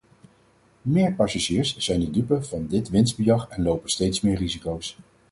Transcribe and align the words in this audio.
Maar 0.81 1.13
passagiers 1.13 1.77
zijn 1.77 1.99
de 1.99 2.11
dupe 2.11 2.43
van 2.43 2.67
dit 2.67 2.89
winstbejag 2.89 3.47
en 3.49 3.63
lopen 3.63 3.89
steeds 3.89 4.21
meer 4.21 4.35
risico’s. 4.35 4.97